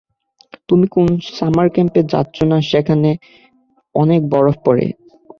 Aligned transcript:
তুমি 0.69 0.85
কোন 0.87 1.07
সামার 1.29 1.67
ক্যাম্পে 1.73 2.01
যাচ্ছো 2.11 2.43
না 2.45 2.57
সেখানে 2.71 3.09
অনেক 3.95 4.21
বরফ 4.33 4.55
পরে। 4.65 4.85